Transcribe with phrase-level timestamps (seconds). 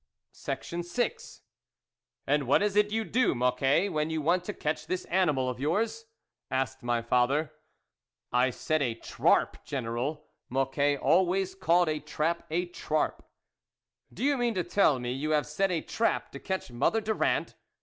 [0.33, 1.13] THE WOLF LEADER VI"
[2.33, 5.05] A ND what is it you do, Mocquet, j\_ when you want to catch this
[5.05, 6.05] animal of yours?"
[6.49, 7.53] asked my father."
[8.31, 13.21] I set a trarp, General." Mocquet always called a trap a trarp."
[14.11, 17.53] Do you mean to tell me you have set a trap to catch Mother Durand